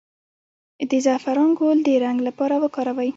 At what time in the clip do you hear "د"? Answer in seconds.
0.89-0.91, 1.85-1.89